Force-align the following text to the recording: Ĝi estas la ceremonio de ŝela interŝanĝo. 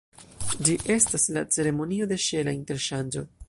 Ĝi 0.67 0.77
estas 0.93 1.27
la 1.37 1.45
ceremonio 1.57 2.11
de 2.13 2.21
ŝela 2.27 2.59
interŝanĝo. 2.61 3.27